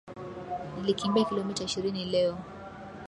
Nilikimbia 0.77 1.25
kilomita 1.25 1.63
ishirini 1.63 2.05
leo. 2.05 2.37